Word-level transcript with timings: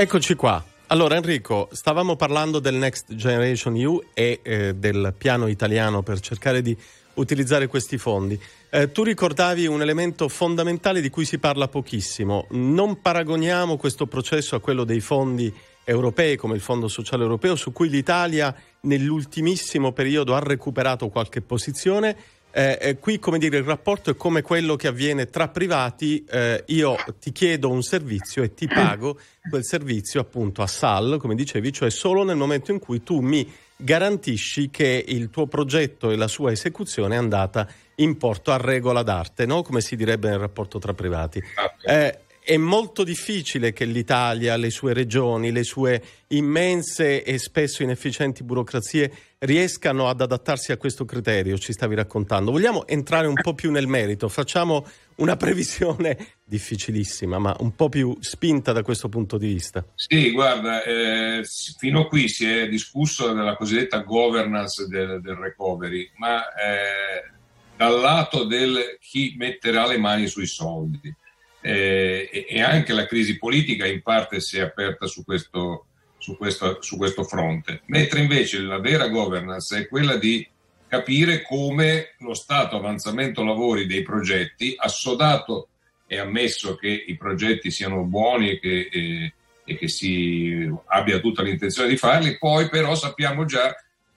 Eccoci 0.00 0.36
qua. 0.36 0.64
Allora 0.86 1.16
Enrico, 1.16 1.68
stavamo 1.72 2.14
parlando 2.14 2.60
del 2.60 2.76
Next 2.76 3.16
Generation 3.16 3.74
EU 3.74 4.00
e 4.14 4.38
eh, 4.44 4.74
del 4.76 5.12
piano 5.18 5.48
italiano 5.48 6.04
per 6.04 6.20
cercare 6.20 6.62
di 6.62 6.76
utilizzare 7.14 7.66
questi 7.66 7.98
fondi. 7.98 8.40
Eh, 8.70 8.92
tu 8.92 9.02
ricordavi 9.02 9.66
un 9.66 9.82
elemento 9.82 10.28
fondamentale 10.28 11.00
di 11.00 11.10
cui 11.10 11.24
si 11.24 11.38
parla 11.38 11.66
pochissimo. 11.66 12.46
Non 12.50 13.00
paragoniamo 13.00 13.76
questo 13.76 14.06
processo 14.06 14.54
a 14.54 14.60
quello 14.60 14.84
dei 14.84 15.00
fondi 15.00 15.52
europei 15.82 16.36
come 16.36 16.54
il 16.54 16.60
Fondo 16.60 16.86
Sociale 16.86 17.24
Europeo, 17.24 17.56
su 17.56 17.72
cui 17.72 17.88
l'Italia 17.88 18.54
nell'ultimissimo 18.82 19.90
periodo 19.90 20.36
ha 20.36 20.38
recuperato 20.38 21.08
qualche 21.08 21.40
posizione 21.40 22.16
eh, 22.58 22.76
eh, 22.80 22.98
qui, 22.98 23.20
come 23.20 23.38
dire, 23.38 23.58
il 23.58 23.62
rapporto 23.62 24.10
è 24.10 24.16
come 24.16 24.42
quello 24.42 24.74
che 24.74 24.88
avviene 24.88 25.30
tra 25.30 25.46
privati. 25.46 26.24
Eh, 26.28 26.64
io 26.66 26.96
ti 27.20 27.30
chiedo 27.30 27.70
un 27.70 27.82
servizio 27.82 28.42
e 28.42 28.52
ti 28.52 28.66
pago 28.66 29.16
quel 29.48 29.64
servizio 29.64 30.20
appunto 30.20 30.62
a 30.62 30.66
SAL, 30.66 31.18
come 31.20 31.36
dicevi, 31.36 31.72
cioè 31.72 31.88
solo 31.88 32.24
nel 32.24 32.34
momento 32.34 32.72
in 32.72 32.80
cui 32.80 33.04
tu 33.04 33.20
mi 33.20 33.48
garantisci 33.76 34.70
che 34.70 35.04
il 35.06 35.30
tuo 35.30 35.46
progetto 35.46 36.10
e 36.10 36.16
la 36.16 36.26
sua 36.26 36.50
esecuzione 36.50 37.14
è 37.14 37.18
andata 37.18 37.68
in 37.96 38.16
porto 38.16 38.50
a 38.50 38.56
regola 38.56 39.04
d'arte, 39.04 39.46
no? 39.46 39.62
come 39.62 39.80
si 39.80 39.94
direbbe 39.94 40.28
nel 40.28 40.40
rapporto 40.40 40.80
tra 40.80 40.94
privati. 40.94 41.38
Okay. 41.38 42.06
Eh, 42.06 42.18
è 42.48 42.56
molto 42.56 43.04
difficile 43.04 43.74
che 43.74 43.84
l'Italia, 43.84 44.56
le 44.56 44.70
sue 44.70 44.94
regioni, 44.94 45.52
le 45.52 45.64
sue 45.64 46.02
immense 46.28 47.22
e 47.22 47.36
spesso 47.36 47.82
inefficienti 47.82 48.42
burocrazie 48.42 49.12
riescano 49.40 50.08
ad 50.08 50.20
adattarsi 50.20 50.72
a 50.72 50.76
questo 50.76 51.04
criterio, 51.04 51.58
ci 51.58 51.72
stavi 51.72 51.94
raccontando. 51.94 52.50
Vogliamo 52.50 52.86
entrare 52.86 53.26
un 53.26 53.34
po' 53.34 53.54
più 53.54 53.70
nel 53.70 53.86
merito, 53.86 54.28
facciamo 54.28 54.86
una 55.16 55.36
previsione 55.36 56.34
difficilissima, 56.44 57.38
ma 57.38 57.56
un 57.60 57.74
po' 57.74 57.88
più 57.88 58.16
spinta 58.20 58.72
da 58.72 58.82
questo 58.82 59.08
punto 59.08 59.38
di 59.38 59.46
vista. 59.46 59.84
Sì, 59.94 60.32
guarda, 60.32 60.82
eh, 60.82 61.42
fino 61.78 62.00
a 62.00 62.06
qui 62.08 62.28
si 62.28 62.46
è 62.46 62.68
discusso 62.68 63.32
della 63.32 63.56
cosiddetta 63.56 63.98
governance 63.98 64.86
del, 64.86 65.20
del 65.20 65.34
recovery, 65.34 66.10
ma 66.16 66.40
eh, 66.54 67.30
dal 67.76 68.00
lato 68.00 68.44
del 68.44 68.98
chi 69.00 69.34
metterà 69.36 69.86
le 69.86 69.98
mani 69.98 70.26
sui 70.26 70.46
soldi 70.46 71.14
eh, 71.60 72.46
e 72.48 72.60
anche 72.60 72.92
la 72.92 73.06
crisi 73.06 73.38
politica 73.38 73.86
in 73.86 74.02
parte 74.02 74.40
si 74.40 74.58
è 74.58 74.62
aperta 74.62 75.06
su 75.06 75.24
questo, 75.24 75.87
su, 76.18 76.36
questo, 76.36 76.82
su 76.82 76.96
questo 76.96 77.24
fronte, 77.24 77.82
mentre 77.86 78.20
invece 78.20 78.60
la 78.60 78.78
vera 78.78 79.08
governance 79.08 79.78
è 79.78 79.88
quella 79.88 80.16
di 80.16 80.46
capire 80.86 81.42
come 81.42 82.14
lo 82.18 82.34
stato 82.34 82.76
avanzamento 82.76 83.44
lavori 83.44 83.86
dei 83.86 84.02
progetti, 84.02 84.74
assodato 84.76 85.68
e 86.06 86.18
ammesso 86.18 86.74
che 86.76 86.88
i 86.88 87.16
progetti 87.16 87.70
siano 87.70 88.02
buoni 88.04 88.50
e 88.50 88.58
che, 88.58 88.88
e, 88.90 89.32
e 89.64 89.76
che 89.76 89.88
si 89.88 90.68
abbia 90.86 91.20
tutta 91.20 91.42
l'intenzione 91.42 91.88
di 91.88 91.96
farli, 91.96 92.38
poi 92.38 92.68
però 92.68 92.94
sappiamo 92.94 93.44
già 93.44 93.74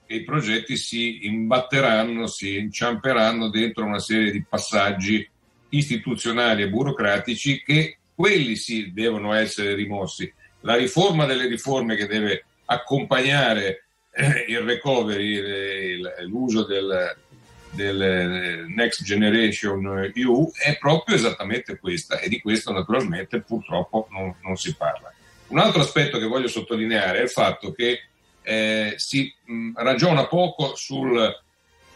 che 0.07 0.15
i 0.15 0.23
progetti 0.23 0.77
si 0.77 1.25
imbatteranno, 1.25 2.27
si 2.27 2.57
inciamperanno 2.57 3.49
dentro 3.49 3.85
una 3.85 3.99
serie 3.99 4.31
di 4.31 4.43
passaggi 4.43 5.27
istituzionali 5.69 6.63
e 6.63 6.69
burocratici 6.69 7.61
che 7.63 7.97
quelli 8.15 8.55
sì 8.55 8.91
devono 8.93 9.33
essere 9.33 9.73
rimossi. 9.75 10.31
La 10.61 10.75
riforma 10.75 11.25
delle 11.25 11.47
riforme 11.47 11.95
che 11.95 12.07
deve 12.07 12.45
accompagnare 12.65 13.85
eh, 14.11 14.45
il 14.47 14.59
recovery, 14.59 16.01
l'uso 16.27 16.63
del, 16.65 17.15
del 17.71 18.01
eh, 18.01 18.65
Next 18.67 19.03
Generation 19.03 20.11
EU 20.13 20.51
è 20.53 20.77
proprio 20.77 21.15
esattamente 21.15 21.79
questa 21.79 22.19
e 22.19 22.29
di 22.29 22.41
questo 22.41 22.71
naturalmente 22.71 23.41
purtroppo 23.41 24.07
non, 24.11 24.35
non 24.43 24.55
si 24.57 24.75
parla. 24.75 25.11
Un 25.47 25.59
altro 25.59 25.81
aspetto 25.81 26.17
che 26.17 26.25
voglio 26.25 26.47
sottolineare 26.47 27.19
è 27.19 27.23
il 27.23 27.29
fatto 27.29 27.71
che 27.71 28.03
eh, 28.41 28.93
si 28.97 29.33
mh, 29.43 29.71
ragiona 29.75 30.27
poco 30.27 30.75
sul, 30.75 31.41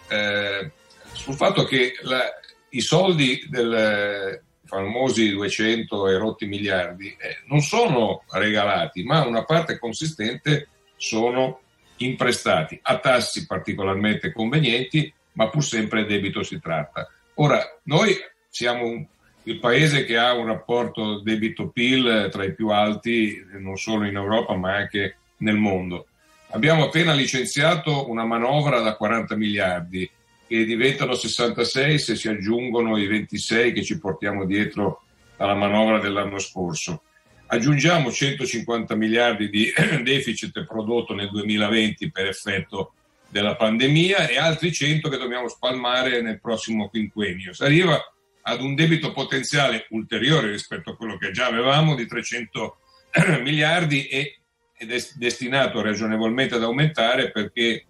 eh, 0.07 0.71
sul 1.13 1.35
fatto 1.35 1.63
che 1.63 1.93
la, 2.01 2.23
i 2.69 2.81
soldi 2.81 3.45
del 3.49 4.41
famosi 4.65 5.31
200 5.31 6.07
e 6.07 6.17
rotti 6.17 6.45
miliardi 6.45 7.07
eh, 7.07 7.37
non 7.47 7.61
sono 7.61 8.23
regalati, 8.31 9.03
ma 9.03 9.25
una 9.25 9.43
parte 9.43 9.79
consistente 9.79 10.67
sono 10.97 11.61
imprestati 11.97 12.79
a 12.81 12.99
tassi 12.99 13.45
particolarmente 13.45 14.31
convenienti, 14.31 15.11
ma 15.33 15.49
pur 15.49 15.63
sempre 15.63 16.05
debito 16.05 16.43
si 16.43 16.59
tratta. 16.59 17.09
Ora, 17.35 17.61
noi 17.83 18.15
siamo 18.49 18.85
un, 18.85 19.05
il 19.43 19.59
paese 19.59 20.05
che 20.05 20.17
ha 20.17 20.33
un 20.33 20.47
rapporto 20.47 21.19
debito-PIL 21.19 22.29
tra 22.31 22.43
i 22.43 22.53
più 22.53 22.69
alti 22.69 23.45
non 23.59 23.77
solo 23.77 24.05
in 24.05 24.15
Europa 24.15 24.55
ma 24.55 24.75
anche 24.75 25.17
nel 25.37 25.57
mondo. 25.57 26.07
Abbiamo 26.49 26.85
appena 26.85 27.13
licenziato 27.13 28.09
una 28.09 28.23
manovra 28.23 28.79
da 28.79 28.95
40 28.95 29.35
miliardi 29.35 30.09
che 30.47 30.65
diventano 30.65 31.13
66 31.13 31.99
se 31.99 32.15
si 32.15 32.27
aggiungono 32.27 32.97
i 32.97 33.07
26 33.07 33.73
che 33.73 33.83
ci 33.83 33.99
portiamo 33.99 34.45
dietro 34.45 35.03
dalla 35.37 35.55
manovra 35.55 35.99
dell'anno 35.99 36.39
scorso. 36.39 37.01
Aggiungiamo 37.47 38.11
150 38.11 38.95
miliardi 38.95 39.49
di 39.49 39.71
deficit 40.03 40.65
prodotto 40.65 41.13
nel 41.13 41.29
2020 41.29 42.11
per 42.11 42.27
effetto 42.27 42.93
della 43.29 43.55
pandemia 43.55 44.27
e 44.27 44.37
altri 44.37 44.71
100 44.71 45.09
che 45.09 45.17
dobbiamo 45.17 45.47
spalmare 45.47 46.21
nel 46.21 46.39
prossimo 46.39 46.89
quinquennio. 46.89 47.53
Si 47.53 47.63
arriva 47.63 47.99
ad 48.47 48.61
un 48.61 48.75
debito 48.75 49.11
potenziale 49.11 49.87
ulteriore 49.89 50.49
rispetto 50.49 50.91
a 50.91 50.95
quello 50.95 51.17
che 51.17 51.31
già 51.31 51.47
avevamo 51.47 51.95
di 51.95 52.05
300 52.05 52.77
miliardi 53.41 54.07
e, 54.07 54.39
ed 54.77 54.91
è 54.91 54.97
destinato 55.15 55.81
ragionevolmente 55.81 56.55
ad 56.55 56.63
aumentare 56.63 57.31
perché 57.31 57.85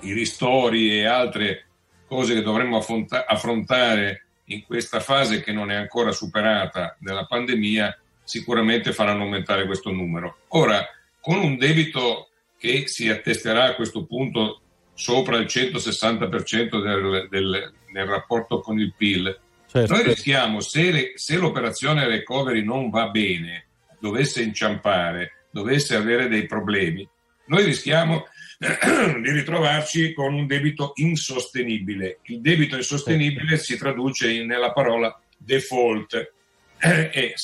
i 0.00 0.12
ristori 0.12 0.98
e 0.98 1.06
altre 1.06 1.66
cose 2.06 2.34
che 2.34 2.42
dovremmo 2.42 2.78
affronta- 2.78 3.26
affrontare 3.26 4.26
in 4.46 4.64
questa 4.64 5.00
fase 5.00 5.42
che 5.42 5.52
non 5.52 5.70
è 5.70 5.74
ancora 5.74 6.12
superata 6.12 6.96
della 6.98 7.24
pandemia 7.24 7.96
sicuramente 8.24 8.92
faranno 8.92 9.22
aumentare 9.22 9.66
questo 9.66 9.90
numero. 9.90 10.38
Ora, 10.48 10.86
con 11.20 11.38
un 11.38 11.56
debito 11.56 12.28
che 12.58 12.86
si 12.86 13.08
attesterà 13.08 13.64
a 13.64 13.74
questo 13.74 14.04
punto 14.04 14.60
sopra 14.94 15.36
il 15.38 15.46
160% 15.46 16.82
del, 16.82 17.28
del, 17.28 17.72
del 17.92 18.06
rapporto 18.06 18.60
con 18.60 18.78
il 18.78 18.92
PIL, 18.96 19.38
certo. 19.66 19.94
noi 19.94 20.04
rischiamo, 20.04 20.60
se, 20.60 20.90
le, 20.90 21.12
se 21.14 21.36
l'operazione 21.36 22.06
recovery 22.06 22.62
non 22.62 22.90
va 22.90 23.08
bene, 23.08 23.66
dovesse 23.98 24.42
inciampare, 24.42 25.46
dovesse 25.50 25.96
avere 25.96 26.28
dei 26.28 26.46
problemi, 26.46 27.08
noi 27.46 27.64
rischiamo 27.64 28.26
di 28.60 29.30
ritrovarci 29.30 30.12
con 30.12 30.34
un 30.34 30.46
debito 30.46 30.92
insostenibile. 30.96 32.18
Il 32.24 32.42
debito 32.42 32.76
insostenibile 32.76 33.56
si 33.56 33.78
traduce 33.78 34.30
in, 34.30 34.46
nella 34.46 34.72
parola 34.72 35.18
default 35.36 36.32
e 36.78 37.34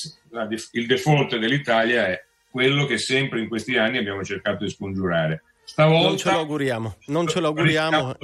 il 0.71 0.85
default 0.85 1.37
dell'Italia 1.37 2.07
è 2.07 2.23
quello 2.49 2.85
che 2.85 2.99
sempre 2.99 3.39
in 3.39 3.47
questi 3.47 3.77
anni 3.77 3.97
abbiamo 3.97 4.23
cercato 4.23 4.63
di 4.63 4.69
scongiurare. 4.69 5.43
Stavolta 5.63 6.07
non 6.07 6.17
ce 6.17 6.31
lo 6.31 6.37
auguriamo, 6.37 6.97
non 7.07 7.27
ce 7.27 7.39
lo 7.39 7.47
auguriamo 7.47 8.15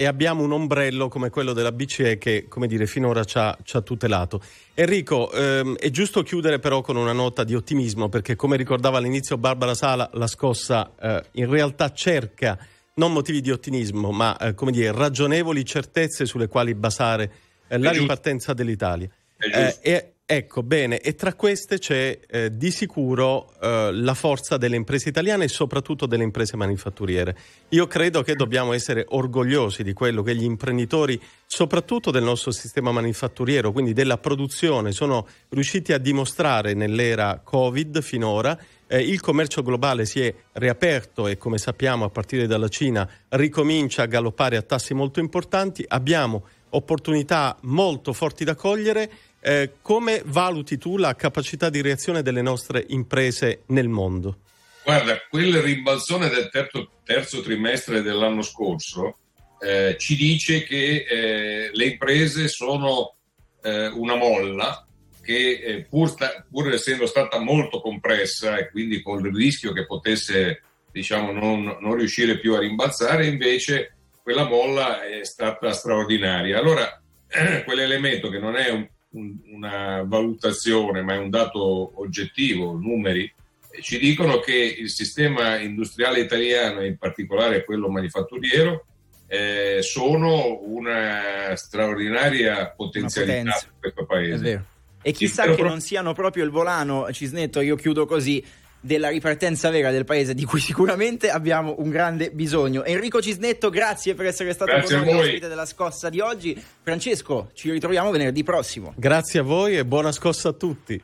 e 0.00 0.06
abbiamo 0.06 0.44
un 0.44 0.52
ombrello 0.52 1.08
come 1.08 1.28
quello 1.28 1.52
della 1.52 1.72
BCE 1.72 2.18
che, 2.18 2.46
come 2.46 2.68
dire, 2.68 2.86
finora 2.86 3.24
ci 3.24 3.36
ha, 3.36 3.58
ci 3.64 3.76
ha 3.76 3.80
tutelato. 3.80 4.40
Enrico, 4.74 5.32
ehm, 5.32 5.74
è 5.74 5.90
giusto 5.90 6.22
chiudere 6.22 6.60
però 6.60 6.82
con 6.82 6.94
una 6.94 7.10
nota 7.10 7.42
di 7.42 7.56
ottimismo 7.56 8.08
perché, 8.08 8.36
come 8.36 8.56
ricordava 8.56 8.98
all'inizio 8.98 9.36
Barbara 9.38 9.74
Sala, 9.74 10.08
la 10.12 10.28
scossa 10.28 10.92
eh, 11.00 11.24
in 11.32 11.50
realtà 11.50 11.90
cerca 11.92 12.56
non 12.94 13.12
motivi 13.12 13.40
di 13.40 13.50
ottimismo, 13.50 14.12
ma 14.12 14.36
eh, 14.36 14.54
come 14.54 14.70
dire, 14.70 14.92
ragionevoli 14.92 15.64
certezze 15.64 16.26
sulle 16.26 16.46
quali 16.46 16.76
basare 16.76 17.32
eh, 17.66 17.76
la 17.76 17.90
ripartenza 17.90 18.54
dell'Italia. 18.54 19.10
Eh, 19.36 19.78
e, 19.80 20.12
Ecco, 20.30 20.62
bene, 20.62 21.00
e 21.00 21.14
tra 21.14 21.32
queste 21.32 21.78
c'è 21.78 22.20
eh, 22.28 22.54
di 22.54 22.70
sicuro 22.70 23.50
eh, 23.62 23.88
la 23.94 24.12
forza 24.12 24.58
delle 24.58 24.76
imprese 24.76 25.08
italiane 25.08 25.44
e 25.44 25.48
soprattutto 25.48 26.04
delle 26.04 26.22
imprese 26.22 26.54
manifatturiere. 26.54 27.34
Io 27.70 27.86
credo 27.86 28.20
che 28.20 28.34
dobbiamo 28.34 28.74
essere 28.74 29.06
orgogliosi 29.08 29.82
di 29.82 29.94
quello 29.94 30.20
che 30.20 30.36
gli 30.36 30.44
imprenditori, 30.44 31.18
soprattutto 31.46 32.10
del 32.10 32.24
nostro 32.24 32.50
sistema 32.50 32.92
manifatturiero, 32.92 33.72
quindi 33.72 33.94
della 33.94 34.18
produzione, 34.18 34.92
sono 34.92 35.26
riusciti 35.48 35.94
a 35.94 35.98
dimostrare 35.98 36.74
nell'era 36.74 37.40
Covid 37.42 38.02
finora. 38.02 38.54
Eh, 38.86 39.00
il 39.00 39.22
commercio 39.22 39.62
globale 39.62 40.04
si 40.04 40.20
è 40.20 40.34
riaperto 40.52 41.26
e 41.26 41.38
come 41.38 41.56
sappiamo 41.56 42.04
a 42.04 42.10
partire 42.10 42.46
dalla 42.46 42.68
Cina 42.68 43.08
ricomincia 43.30 44.02
a 44.02 44.06
galoppare 44.06 44.58
a 44.58 44.62
tassi 44.62 44.92
molto 44.92 45.20
importanti. 45.20 45.82
Abbiamo 45.88 46.44
opportunità 46.70 47.56
molto 47.62 48.12
forti 48.12 48.44
da 48.44 48.54
cogliere 48.54 49.10
eh, 49.40 49.72
come 49.82 50.22
valuti 50.24 50.78
tu 50.78 50.96
la 50.96 51.14
capacità 51.14 51.70
di 51.70 51.80
reazione 51.80 52.22
delle 52.22 52.42
nostre 52.42 52.84
imprese 52.88 53.62
nel 53.66 53.88
mondo? 53.88 54.38
Guarda, 54.84 55.18
quel 55.28 55.60
rimbalzone 55.60 56.28
del 56.28 56.48
terzo, 56.50 56.90
terzo 57.04 57.42
trimestre 57.42 58.02
dell'anno 58.02 58.42
scorso 58.42 59.18
eh, 59.60 59.96
ci 59.98 60.16
dice 60.16 60.64
che 60.64 61.04
eh, 61.08 61.70
le 61.72 61.84
imprese 61.84 62.48
sono 62.48 63.16
eh, 63.62 63.88
una 63.88 64.14
molla 64.14 64.86
che 65.22 65.60
eh, 65.62 65.82
pur, 65.82 66.08
sta, 66.08 66.44
pur, 66.50 66.72
essendo 66.72 67.06
stata 67.06 67.38
molto 67.38 67.80
compressa 67.80 68.56
e 68.56 68.70
quindi 68.70 69.02
con 69.02 69.24
il 69.26 69.34
rischio 69.34 69.72
che 69.72 69.84
potesse 69.84 70.62
diciamo, 70.90 71.32
non, 71.32 71.76
non 71.80 71.96
riuscire 71.96 72.38
più 72.38 72.54
a 72.54 72.60
rimbalzare, 72.60 73.26
invece 73.26 73.94
quella 74.22 74.44
molla 74.44 75.02
è 75.02 75.24
stata 75.24 75.72
straordinaria. 75.72 76.58
Allora, 76.58 77.00
quell'elemento 77.66 78.30
che 78.30 78.38
non 78.38 78.56
è 78.56 78.70
un, 78.70 78.88
un, 79.10 79.36
una 79.52 80.02
valutazione, 80.06 81.02
ma 81.02 81.14
è 81.14 81.18
un 81.18 81.30
dato 81.30 82.00
oggettivo, 82.00 82.72
numeri, 82.72 83.32
ci 83.80 83.98
dicono 83.98 84.38
che 84.40 84.54
il 84.54 84.90
sistema 84.90 85.58
industriale 85.58 86.20
italiano, 86.20 86.84
in 86.84 86.96
particolare 86.98 87.64
quello 87.64 87.88
manifatturiero, 87.88 88.86
eh, 89.26 89.78
sono 89.82 90.60
una 90.62 91.54
straordinaria 91.54 92.70
potenzialità 92.70 93.40
una 93.40 93.52
per 93.52 93.92
questo 93.92 94.06
paese. 94.06 94.64
E 95.02 95.12
chissà 95.12 95.54
che 95.54 95.62
non 95.62 95.80
siano 95.80 96.12
proprio 96.12 96.44
il 96.44 96.50
volano, 96.50 97.06
Cisnetto, 97.12 97.60
io 97.60 97.76
chiudo 97.76 98.04
così, 98.04 98.44
della 98.80 99.08
ripartenza 99.08 99.70
vera 99.70 99.90
del 99.90 100.04
paese 100.04 100.34
di 100.34 100.44
cui 100.44 100.60
sicuramente 100.60 101.30
abbiamo 101.30 101.74
un 101.78 101.90
grande 101.90 102.30
bisogno. 102.30 102.84
Enrico 102.84 103.20
Cisnetto, 103.20 103.70
grazie 103.70 104.14
per 104.14 104.26
essere 104.26 104.52
stato 104.52 104.72
grazie 104.72 104.96
con 104.98 105.06
noi 105.06 105.20
ospite 105.20 105.48
della 105.48 105.66
scossa 105.66 106.08
di 106.08 106.20
oggi. 106.20 106.60
Francesco, 106.82 107.50
ci 107.54 107.70
ritroviamo 107.70 108.10
venerdì 108.10 108.42
prossimo. 108.42 108.94
Grazie 108.96 109.40
a 109.40 109.42
voi 109.42 109.76
e 109.76 109.84
buona 109.84 110.12
scossa 110.12 110.50
a 110.50 110.52
tutti. 110.52 110.96